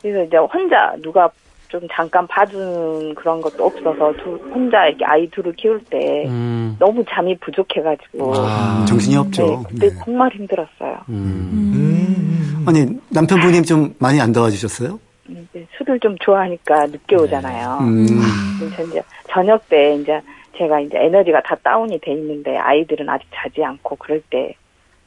그래서 0.00 0.22
이제 0.22 0.36
혼자 0.36 0.94
누가 1.02 1.28
좀 1.68 1.80
잠깐 1.92 2.24
봐주는 2.28 3.16
그런 3.16 3.40
것도 3.40 3.64
없어서 3.64 4.12
두, 4.22 4.36
혼자 4.54 4.86
이렇게 4.86 5.04
아이 5.04 5.28
둘을 5.30 5.54
키울 5.54 5.82
때 5.90 6.24
음. 6.28 6.76
너무 6.78 7.04
잠이 7.10 7.36
부족해가지고, 7.38 8.34
아. 8.36 8.84
정신이 8.86 9.16
네, 9.16 9.20
없죠. 9.20 9.64
그때 9.68 9.88
네. 9.88 9.96
정말 10.04 10.30
힘들었어요. 10.32 10.98
음. 11.08 12.64
아니, 12.64 12.86
남편분이 13.08 13.62
좀 13.62 13.92
많이 13.98 14.20
안 14.20 14.32
도와주셨어요? 14.32 15.00
술을 15.92 16.00
좀 16.00 16.16
좋아하니까 16.20 16.86
늦게 16.86 17.16
오잖아요. 17.16 17.78
음. 17.82 18.06
그래서 18.58 18.82
이제 18.90 19.02
저녁 19.30 19.68
때 19.68 19.96
이제 19.96 20.20
제가 20.58 20.80
이제 20.80 20.98
에너지가 20.98 21.42
다 21.42 21.56
다운이 21.62 22.00
돼 22.00 22.12
있는데 22.12 22.56
아이들은 22.56 23.08
아직 23.08 23.26
자지 23.34 23.62
않고 23.64 23.96
그럴 23.96 24.20
때 24.30 24.54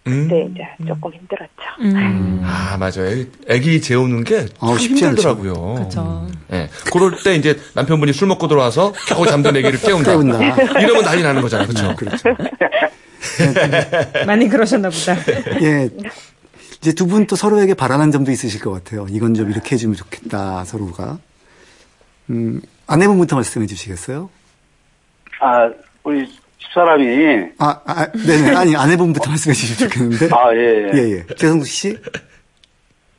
음. 0.07 0.27
그때 0.27 0.47
이제 0.51 0.61
조금 0.87 1.11
힘들었죠. 1.13 1.51
음, 1.81 2.41
아 2.43 2.77
맞아요. 2.77 3.07
애- 3.09 3.25
애기 3.47 3.81
재우는 3.81 4.23
게 4.23 4.45
어, 4.59 4.67
참 4.69 4.77
쉽지 4.77 5.05
않죠. 5.05 5.29
힘들더라고요. 5.31 5.75
그쵸. 5.83 6.27
예, 6.53 6.69
그럴 6.93 7.11
때 7.23 7.35
이제 7.35 7.57
남편분이 7.73 8.13
술 8.13 8.27
먹고 8.27 8.47
들어와서 8.47 8.93
겨우 9.07 9.25
잠든 9.25 9.55
애기를 9.57 9.79
깨운다. 9.79 10.11
깨운다. 10.11 10.79
이러면 10.81 11.03
난리 11.03 11.23
나는 11.23 11.41
거잖아요, 11.41 11.67
그렇죠? 11.67 11.95
그렇죠. 11.95 12.29
많이 14.27 14.47
그러셨나 14.47 14.89
보다. 14.89 15.15
예. 15.63 15.89
이제 16.85 16.93
두 16.93 17.07
분 17.07 17.25
또 17.25 17.35
서로에게 17.35 17.73
바라는 17.73 18.11
점도 18.11 18.29
있으실 18.31 18.61
것 18.61 18.69
같아요. 18.71 19.07
이건 19.09 19.33
좀 19.33 19.49
이렇게 19.49 19.73
해주면 19.73 19.95
좋겠다, 19.95 20.63
서로가. 20.65 21.17
음, 22.29 22.61
아내분부터 22.85 23.35
말씀해 23.37 23.65
주시겠어요? 23.65 24.29
아, 25.41 25.71
우리 26.03 26.31
집사람이, 26.59 27.53
아, 27.57 27.81
아, 27.85 28.11
네네. 28.11 28.55
아니, 28.55 28.75
아내분부터 28.75 29.27
말씀해 29.31 29.55
주시면 29.55 29.89
좋겠는데. 29.89 30.29
아, 30.31 30.53
예, 30.53 30.59
예. 30.59 30.91
예, 30.93 31.11
예. 31.17 31.25
최성숙 31.35 31.67
씨? 31.67 31.97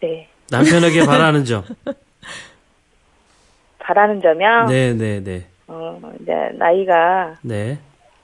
네. 0.01 0.29
남편에게 0.49 1.05
바라는 1.05 1.45
점. 1.45 1.65
바라는 3.81 4.23
점이요. 4.23 4.67
네, 4.69 4.93
네, 4.95 5.19
네. 5.25 5.47
어, 5.67 6.01
이제 6.23 6.33
나이가 6.57 7.35
네. 7.43 7.79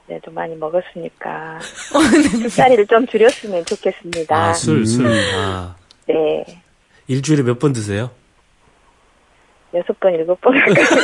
이제 0.07 0.21
좀 0.25 0.35
많이 0.35 0.55
먹었으니까 0.57 1.59
술자리를 2.41 2.87
좀 2.87 3.07
줄였으면 3.07 3.65
좋겠습니다. 3.65 4.37
아, 4.37 4.53
술, 4.53 4.87
술. 4.87 5.07
아. 5.37 5.75
네. 6.09 6.45
일주일에 7.09 7.43
몇 7.43 7.59
번 7.59 7.73
드세요? 7.73 8.11
여섯 9.74 9.98
번, 10.00 10.12
일곱 10.12 10.38
번. 10.42 10.54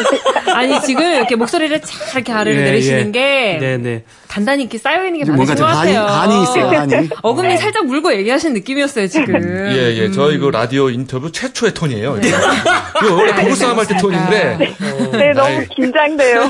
아니, 0.54 0.78
지금 0.82 1.02
이렇게 1.10 1.36
목소리를 1.36 1.80
잘 1.80 2.16
이렇게 2.20 2.32
아래로 2.32 2.58
예, 2.60 2.64
내리시는 2.64 3.06
예. 3.06 3.10
게 3.12 3.58
네, 3.60 3.78
네. 3.78 4.04
단단히 4.28 4.64
이렇게 4.64 4.76
쌓여있는 4.76 5.24
게 5.24 5.30
많으신 5.30 5.56
좀것 5.56 5.74
한이, 5.76 5.92
같아요. 5.94 6.06
한이 6.06 6.42
있어요, 6.42 6.66
한이. 6.78 7.08
어금니 7.22 7.56
살짝 7.56 7.86
물고 7.86 8.12
얘기하신 8.12 8.52
느낌이었어요, 8.52 9.06
지금. 9.06 9.34
예, 9.72 9.96
예. 9.96 10.10
저희 10.10 10.36
그 10.38 10.48
라디오 10.50 10.90
인터뷰 10.90 11.32
최초의 11.32 11.72
톤이에요. 11.72 12.18
이거 12.18 12.28
이거 13.06 13.14
원래 13.14 13.34
부부싸움 13.42 13.78
할 13.78 13.86
때 13.86 13.96
톤인데. 13.96 14.56
네, 15.12 15.32
너무 15.32 15.48
나이- 15.48 15.68
긴장돼요. 15.68 16.42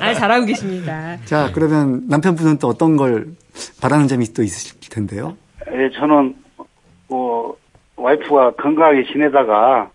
아, 0.00 0.14
잘하고 0.14 0.44
계십니다. 0.46 1.18
자, 1.24 1.50
그러면 1.54 2.02
남편분은 2.08 2.58
또 2.58 2.66
어떤 2.66 2.96
걸 2.96 3.26
바라는 3.80 4.08
점이 4.08 4.32
또 4.34 4.42
있으실 4.42 4.76
텐데요? 4.90 5.36
예, 5.72 5.88
저는, 5.96 6.34
뭐, 7.08 7.56
와이프가 7.94 8.52
건강하게 8.60 9.04
지내다가, 9.12 9.90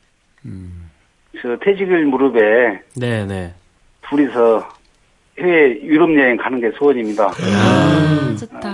저 1.41 1.57
퇴직일 1.61 2.05
무렵에 2.05 2.79
네, 2.95 3.25
네. 3.25 3.53
둘이서 4.09 4.67
해외 5.39 5.81
유럽 5.83 6.09
여행 6.17 6.37
가는 6.37 6.59
게 6.61 6.71
소원입니다. 6.77 7.25
아, 7.27 8.35
좋다. 8.39 8.69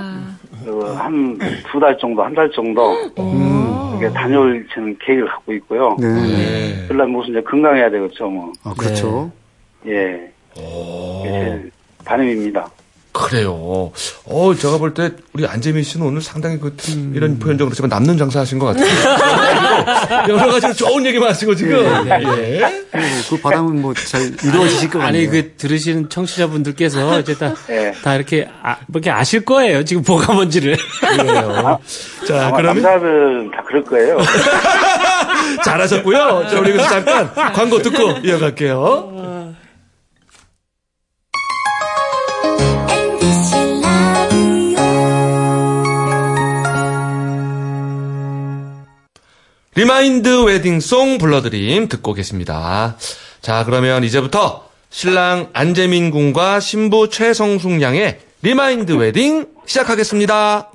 한두 0.97 1.79
달 1.79 1.97
정도, 1.97 2.23
한 2.23 2.35
달 2.35 2.49
정도, 2.51 2.95
이렇게 3.99 4.13
다녀올 4.13 4.65
저는 4.73 4.95
계획을 4.99 5.27
갖고 5.27 5.53
있고요. 5.53 5.95
네. 5.99 6.07
예. 6.83 6.87
그러려면 6.87 7.11
무슨 7.17 7.31
이제 7.31 7.41
건강해야 7.41 7.89
되겠죠, 7.89 8.29
뭐. 8.29 8.51
아, 8.63 8.73
그렇죠. 8.77 9.31
예. 9.87 10.31
그게 10.53 11.29
제 11.29 11.69
바람입니다. 12.05 12.69
그래요. 13.13 13.91
어, 14.25 14.53
제가 14.57 14.77
볼 14.77 14.93
때 14.93 15.11
우리 15.33 15.45
안재민 15.45 15.83
씨는 15.83 16.05
오늘 16.05 16.21
상당히 16.21 16.59
그 16.59 16.75
이런 17.13 17.39
표현적으로 17.39 17.69
그렇지만 17.69 17.89
남는 17.89 18.17
장사 18.17 18.39
하신 18.39 18.57
것 18.59 18.67
같아요. 18.67 18.87
여러 20.31 20.51
가지로 20.51 20.73
좋은 20.73 21.05
얘기만 21.05 21.29
하시고 21.29 21.53
지금. 21.55 21.77
예. 22.37 22.61
그 23.29 23.37
바람은 23.41 23.81
뭐 23.81 23.93
잘 23.93 24.21
이루어지실 24.43 24.89
것 24.89 24.99
같네요. 24.99 25.07
아니 25.23 25.27
그 25.27 25.53
들으시는 25.57 26.09
청취자분들께서 26.09 27.19
이제 27.19 27.35
다, 27.37 27.53
네. 27.67 27.93
다 28.03 28.15
이렇게 28.15 28.47
아, 28.63 28.77
이렇게 28.89 29.09
아실 29.11 29.43
거예요. 29.45 29.83
지금 29.83 30.03
뭐가 30.07 30.33
뭔지를. 30.33 30.77
그래요. 31.01 31.79
자, 32.27 32.51
그러면 32.55 32.81
남자들은 32.83 33.51
다 33.51 33.63
그럴 33.67 33.83
거예요. 33.83 34.17
잘하셨고요. 35.65 36.47
자, 36.49 36.59
우리 36.59 36.71
그래서 36.71 36.87
잠깐 36.89 37.33
광고 37.53 37.81
듣고 37.81 38.19
이어갈게요. 38.23 39.40
remind 49.73 50.43
wedding 50.43 50.90
song 50.90 51.17
불러드림 51.17 51.87
듣고 51.87 52.13
계십니다. 52.13 52.97
자, 53.41 53.63
그러면 53.63 54.03
이제부터 54.03 54.67
신랑 54.89 55.49
안재민 55.53 56.11
군과 56.11 56.59
신부 56.59 57.09
최성숙 57.09 57.81
양의 57.81 58.19
remind 58.41 58.91
wedding 58.91 59.47
시작하겠습니다. 59.65 60.71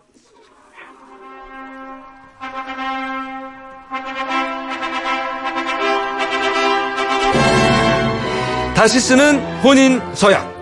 다시 8.75 9.01
쓰는 9.01 9.41
혼인 9.63 10.01
서약. 10.15 10.55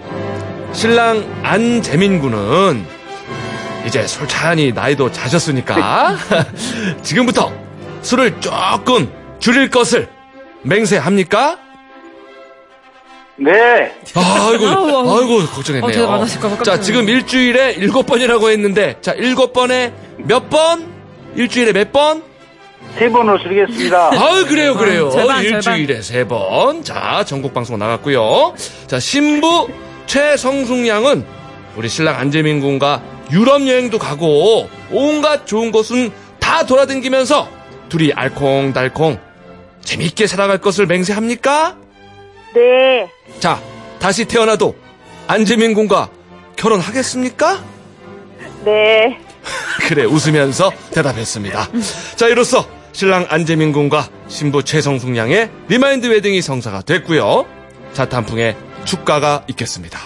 신랑 0.73 1.25
안재민 1.45 2.19
군은 2.19 2.85
이제 3.87 4.05
솔찬히 4.09 4.73
나이도 4.73 5.13
자셨으니까 5.13 6.17
지금부터 7.03 7.64
술을 8.05 8.41
조금 8.41 9.11
줄일 9.41 9.71
것을 9.71 10.09
맹세합니까? 10.63 11.59
네. 13.37 13.93
아이고, 14.15 14.67
아우, 14.67 15.19
아이고, 15.19 15.39
어, 15.39 15.47
걱정했네요. 15.47 16.09
깜짝 16.09 16.63
자, 16.63 16.81
지금 16.81 17.09
일주일에 17.09 17.73
일곱 17.73 18.07
번이라고 18.07 18.51
했는데, 18.51 18.97
자, 19.01 19.13
일곱 19.13 19.53
번에 19.53 19.93
몇 20.19 20.49
번? 20.49 20.87
일주일에 21.35 21.73
몇 21.73 21.91
번? 21.93 22.23
세 22.97 23.09
번으로 23.09 23.37
줄이겠습니다. 23.39 24.11
아유, 24.15 24.47
그래요, 24.47 24.77
그래요. 24.77 25.09
어, 25.09 25.11
절반, 25.11 25.43
일주일에 25.43 26.01
세 26.01 26.25
번. 26.25 26.85
자, 26.85 27.25
전국 27.27 27.53
방송 27.53 27.77
나갔고요. 27.79 28.55
자, 28.87 29.01
신부 29.01 29.69
최성숙 30.07 30.87
양은 30.87 31.25
우리 31.75 31.89
신랑 31.89 32.17
안재민 32.17 32.61
군과 32.61 33.03
유럽 33.33 33.67
여행도 33.67 33.99
가고 33.99 34.69
온갖 34.93 35.45
좋은 35.47 35.73
곳은 35.73 36.13
다 36.39 36.65
돌아다니면서 36.65 37.49
둘이 37.95 38.13
알콩달콩 38.13 39.21
재밌게 39.83 40.27
살아갈 40.27 40.59
것을 40.59 40.87
맹세합니까? 40.87 41.77
네. 42.53 43.09
자, 43.39 43.63
다시 44.01 44.25
태어나도 44.25 44.75
안재민 45.29 45.75
군과 45.75 46.11
결혼하겠습니까? 46.57 47.63
네. 48.65 49.17
그래, 49.87 50.03
웃으면서 50.03 50.73
대답했습니다. 50.91 51.69
자, 52.17 52.27
이로써 52.27 52.69
신랑 52.91 53.27
안재민 53.29 53.71
군과 53.71 54.09
신부 54.27 54.65
최성숙 54.65 55.17
양의 55.17 55.51
remind 55.69 56.09
웨딩이 56.09 56.43
성사가 56.43 56.83
됐고요. 56.83 57.47
자, 57.93 58.09
단풍에 58.09 58.57
축가가 58.85 59.45
있겠습니다. 59.47 60.01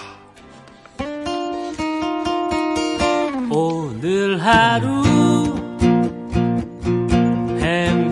오늘 3.49 4.39
하루 4.39 5.68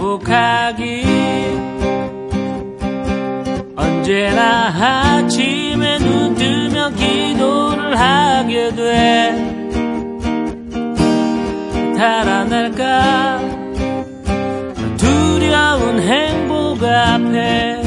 행복하기. 0.08 1.04
언제나 3.76 4.67
아침에 4.67 5.98
눈 6.00 6.34
뜨면 6.36 6.96
기도를 6.96 8.00
하게 8.00 8.70
돼. 8.74 9.36
달아날까? 11.98 13.41
두려운 14.96 16.00
행복 16.00 16.84
앞에 16.84 17.82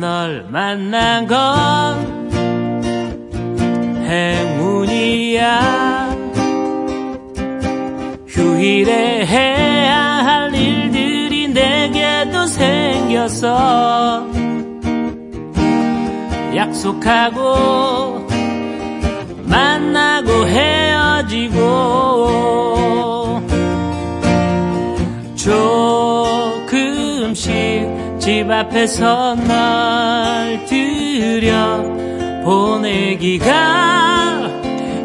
널 0.00 0.46
만난 0.48 1.26
건 1.26 2.28
행운이야. 4.06 5.48
휴일에 8.26 9.18
일들이 9.26 9.67
내게도 11.88 12.46
생겼어 12.46 14.26
약속하고 16.54 18.26
만나고 19.44 20.46
헤어지고 20.46 21.58
조금씩 26.66 27.48
집 28.18 28.50
앞에서 28.50 29.34
널 29.34 30.64
들여 30.66 31.96
보내기가 32.44 34.48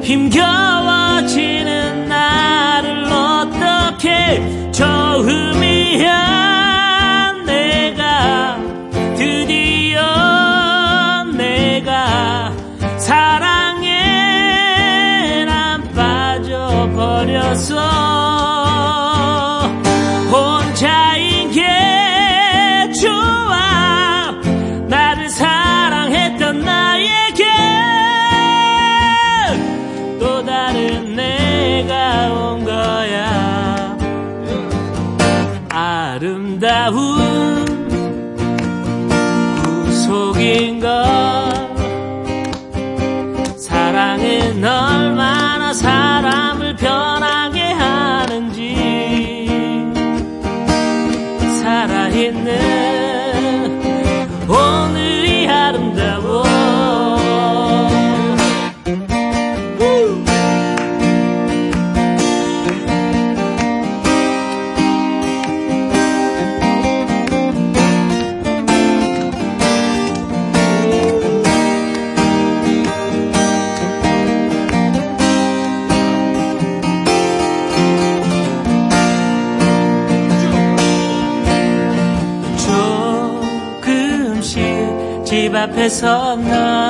힘겨워지는 0.02 2.10
나를 2.10 3.06
어떻게 3.06 4.70
처음이야 4.72 6.43
사랑 13.04 13.53
앞에서 85.74 86.36
널 86.36 86.83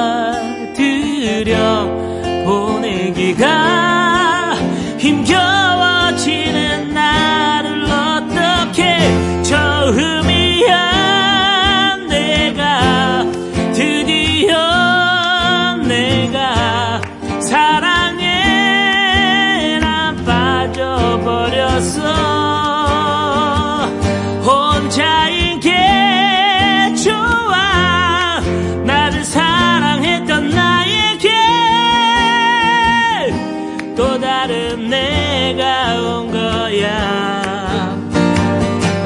다른 34.44 34.90
내가 34.90 36.02
온 36.02 36.30
거야. 36.30 37.98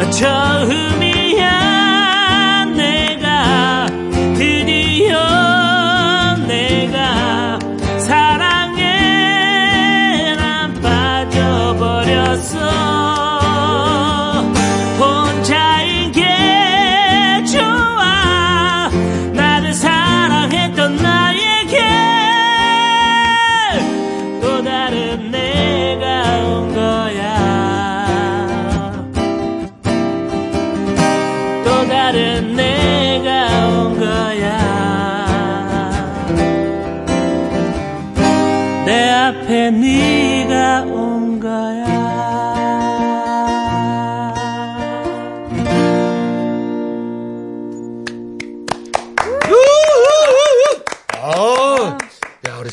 처음이 0.10 1.06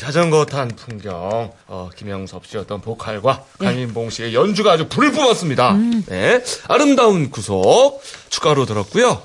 자전거 0.05 0.45
탄 0.45 0.67
풍경, 0.67 1.51
어, 1.65 1.89
김영섭 1.95 2.45
씨 2.45 2.59
어떤 2.59 2.79
보컬과 2.79 3.43
강인봉 3.57 4.11
씨의 4.11 4.35
연주가 4.35 4.73
아주 4.73 4.87
불을 4.87 5.11
뿜었습니다. 5.11 5.75
네. 6.05 6.43
아름다운 6.67 7.31
구속, 7.31 8.03
추가로 8.29 8.67
들었고요. 8.67 9.23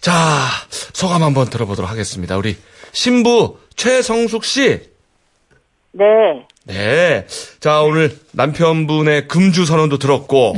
자, 0.00 0.12
소감 0.92 1.22
한번 1.22 1.48
들어보도록 1.48 1.88
하겠습니다. 1.88 2.36
우리 2.36 2.56
신부 2.90 3.60
최성숙 3.76 4.44
씨. 4.44 4.90
네. 5.92 6.04
네. 6.64 7.24
자, 7.60 7.82
오늘 7.82 8.18
남편분의 8.32 9.28
금주 9.28 9.66
선언도 9.66 9.98
들었고, 9.98 10.56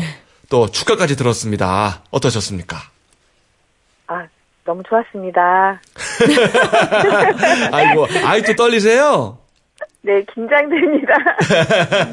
또 0.49 0.69
축가까지 0.71 1.17
들었습니다. 1.17 2.03
어떠셨습니까? 2.11 2.79
아, 4.07 4.27
너무 4.65 4.83
좋았습니다. 4.89 5.83
아이고, 7.73 8.07
아이 8.25 8.43
또 8.43 8.55
떨리세요? 8.57 9.37
네, 10.03 10.25
긴장됩니다. 10.33 11.13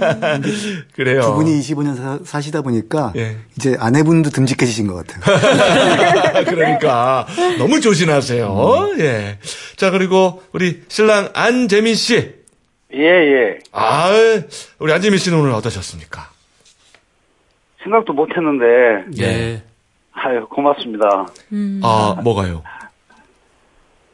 그래요. 0.93 1.21
두 1.21 1.33
분이 1.35 1.59
25년 1.59 2.25
사, 2.25 2.41
시다 2.41 2.61
보니까 2.61 3.13
예. 3.15 3.37
이제 3.55 3.77
아내분도 3.79 4.29
듬직해지신 4.29 4.87
것 4.87 5.07
같아요. 5.07 6.43
그러니까 6.45 7.25
너무 7.57 7.79
조심하세요. 7.79 8.95
예. 8.99 9.39
자 9.77 9.89
그리고 9.91 10.43
우리 10.51 10.83
신랑 10.89 11.29
안재민 11.33 11.95
씨. 11.95 12.35
예, 12.93 12.99
예. 12.99 13.59
아, 13.71 14.09
우리 14.79 14.91
안재민 14.91 15.17
씨는 15.17 15.39
오늘 15.39 15.51
어떠셨습니까? 15.53 16.29
생각도 17.83 18.13
못 18.13 18.29
했는데, 18.35 18.65
예. 19.19 19.61
아유, 20.13 20.45
고맙습니다. 20.47 21.27
아, 21.83 22.19
뭐가요? 22.23 22.63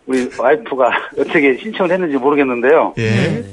우리 0.05 0.29
와이프가 0.37 0.91
어떻게 1.19 1.57
신청을 1.57 1.91
했는지 1.91 2.17
모르겠는데요. 2.17 2.93
예. 2.97 3.43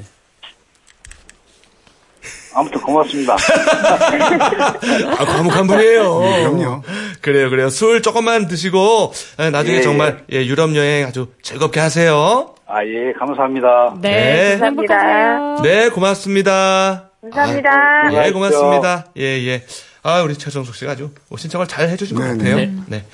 아무튼 2.53 2.81
고맙습니다. 2.81 3.35
아, 5.17 5.25
과묵한 5.25 5.67
분이에요. 5.67 6.19
그럼요. 6.19 6.83
그래요, 7.21 7.49
그래요. 7.49 7.69
술 7.69 8.01
조금만 8.01 8.47
드시고 8.47 9.13
아, 9.37 9.49
나중에 9.49 9.77
예. 9.77 9.81
정말 9.81 10.23
예, 10.31 10.45
유럽 10.45 10.75
여행 10.75 11.05
아주 11.05 11.27
즐겁게 11.41 11.79
하세요. 11.79 12.53
아, 12.67 12.85
예, 12.85 13.13
감사합니다. 13.17 13.95
네. 14.01 14.09
네, 14.09 14.49
감사합니다. 14.51 14.95
행복하세요. 14.95 15.61
네, 15.63 15.89
고맙습니다. 15.89 17.09
감사합니다. 17.21 18.27
예, 18.27 18.31
고맙습니다. 18.31 19.05
예, 19.17 19.23
예. 19.23 19.63
아, 20.03 20.21
우리 20.21 20.35
최정숙 20.35 20.75
씨가 20.75 20.93
아주 20.93 21.11
신청을 21.35 21.67
잘 21.67 21.89
해주신 21.89 22.17
것 22.17 22.23
네, 22.23 22.29
같아요. 22.31 22.55
네. 22.55 22.73
네. 22.87 23.05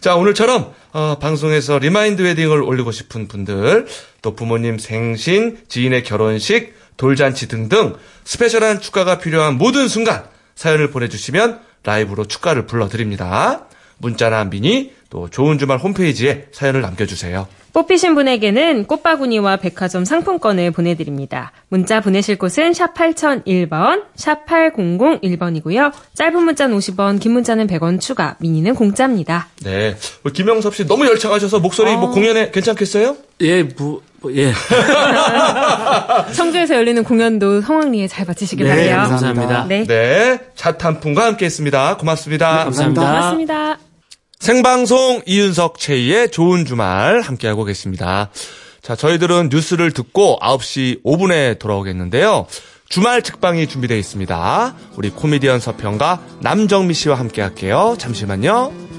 자, 0.00 0.14
오늘처럼, 0.14 0.72
어, 0.92 1.16
방송에서 1.20 1.78
remind 1.78 2.22
웨딩을 2.22 2.62
올리고 2.62 2.92
싶은 2.92 3.26
분들, 3.26 3.86
또 4.22 4.36
부모님 4.36 4.78
생신, 4.78 5.58
지인의 5.68 6.04
결혼식, 6.04 6.74
돌잔치 6.96 7.48
등등 7.48 7.96
special한 8.26 8.80
축가가 8.80 9.18
필요한 9.18 9.56
모든 9.56 9.88
순간 9.88 10.24
사연을 10.56 10.90
보내주시면 10.90 11.60
라이브로 11.84 12.26
축가를 12.26 12.66
불러드립니다. 12.66 13.66
문자나 13.98 14.44
미니, 14.44 14.92
또 15.08 15.30
좋은 15.30 15.58
주말 15.58 15.78
홈페이지에 15.78 16.48
사연을 16.52 16.82
남겨주세요. 16.82 17.46
뽑히신 17.72 18.14
분에게는 18.14 18.86
꽃바구니와 18.86 19.58
백화점 19.58 20.04
상품권을 20.04 20.70
보내드립니다. 20.70 21.52
문자 21.68 22.00
보내실 22.00 22.36
곳은 22.36 22.72
샵 22.72 22.94
8001번, 22.94 24.04
샵 24.16 24.46
8001번이고요. 24.46 25.92
짧은 26.14 26.42
문자는 26.42 26.76
50원, 26.76 27.20
긴 27.20 27.32
문자는 27.32 27.66
100원 27.66 28.00
추가, 28.00 28.36
미니는 28.40 28.74
공짜입니다. 28.74 29.48
네. 29.62 29.94
우리 30.24 30.32
김영섭 30.32 30.74
씨 30.74 30.86
너무 30.86 31.06
열창하셔서 31.06 31.60
목소리 31.60 31.94
뭐 31.96 32.10
공연에 32.10 32.50
괜찮겠어요? 32.50 33.16
예, 33.42 33.62
뭐, 33.62 34.02
뭐, 34.20 34.34
예. 34.34 34.52
청주에서 36.34 36.74
열리는 36.74 37.02
공연도 37.04 37.60
성황리에 37.60 38.08
잘 38.08 38.24
마치시길 38.26 38.64
네, 38.66 38.70
바래요. 38.70 38.96
감사합니다. 38.96 39.64
네. 39.66 39.84
네. 39.84 40.40
차탄풍과 40.54 41.24
함께 41.24 41.46
했습니다. 41.46 41.96
고맙습니다. 41.96 42.64
감사합니다. 42.64 43.02
고맙습니다. 43.02 43.78
생방송 44.38 45.22
이윤석 45.26 45.78
최희의 45.78 46.30
좋은 46.30 46.64
주말 46.64 47.20
함께하고 47.20 47.64
계십니다. 47.64 48.30
자, 48.82 48.94
저희들은 48.94 49.48
뉴스를 49.50 49.92
듣고 49.92 50.38
9시 50.40 51.02
5분에 51.02 51.58
돌아오겠는데요. 51.58 52.46
주말 52.88 53.20
특방이 53.20 53.66
준비되어 53.66 53.96
있습니다. 53.96 54.74
우리 54.96 55.10
코미디언 55.10 55.58
서평가 55.58 56.20
남정미 56.40 56.94
씨와 56.94 57.18
함께 57.18 57.42
할게요. 57.42 57.96
잠시만요. 57.98 58.95